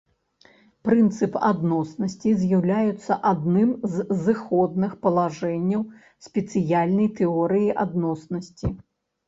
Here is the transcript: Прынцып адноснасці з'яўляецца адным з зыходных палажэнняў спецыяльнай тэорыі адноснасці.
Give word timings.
Прынцып 0.87 1.35
адноснасці 1.49 2.29
з'яўляецца 2.43 3.19
адным 3.33 3.69
з 3.97 4.07
зыходных 4.25 4.97
палажэнняў 5.05 5.87
спецыяльнай 6.31 7.07
тэорыі 7.23 7.69
адноснасці. 7.89 8.77